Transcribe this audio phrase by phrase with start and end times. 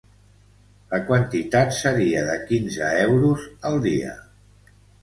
[0.93, 4.21] La quantitat seria de quinze euros al dia.